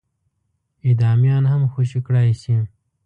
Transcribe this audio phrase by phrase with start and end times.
[0.87, 2.55] اعدامیان هم خوشي کړای شي.